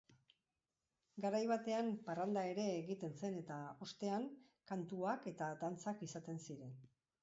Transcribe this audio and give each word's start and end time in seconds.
Garai 1.25 1.41
batean, 1.51 1.91
parranda 2.09 2.47
ereegiten 2.55 3.15
zen 3.21 3.39
eta 3.45 3.61
ostean, 3.89 4.29
kantuak 4.75 5.33
etadantzak 5.37 6.07
izaten 6.13 6.47
ziren. 6.47 6.79